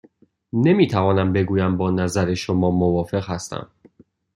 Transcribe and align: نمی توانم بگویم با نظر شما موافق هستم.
نمی 0.53 0.87
توانم 0.87 1.33
بگویم 1.33 1.77
با 1.77 1.91
نظر 1.91 2.33
شما 2.33 2.71
موافق 2.71 3.29
هستم. 3.29 3.71